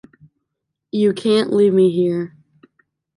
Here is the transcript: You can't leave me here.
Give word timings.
You 0.91 1.13
can't 1.13 1.53
leave 1.53 1.73
me 1.75 1.91
here. 1.91 2.35